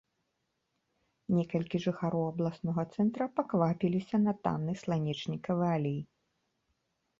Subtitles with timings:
[1.39, 6.01] Некалькі жыхароў абласнога цэнтра паквапіліся на танны сланечнікавы алей.